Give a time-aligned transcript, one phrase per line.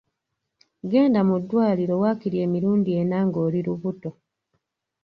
[0.91, 4.11] Genda mu ddwaliro waakiri emirundi ena ng’oli lubuto.